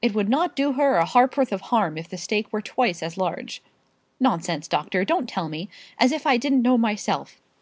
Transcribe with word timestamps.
"It 0.00 0.14
would 0.14 0.30
not 0.30 0.56
do 0.56 0.72
her 0.72 0.96
a 0.96 1.04
ha'porth 1.04 1.52
of 1.52 1.60
harm 1.60 1.98
if 1.98 2.08
the 2.08 2.16
stake 2.16 2.50
were 2.50 2.62
twice 2.62 3.02
as 3.02 3.18
large." 3.18 3.60
"Nonsense, 4.18 4.66
doctor, 4.66 5.04
don't 5.04 5.28
tell 5.28 5.50
me; 5.50 5.68
as 5.98 6.10
if 6.10 6.26
I 6.26 6.38
didn't 6.38 6.62
know 6.62 6.78
myself. 6.78 7.38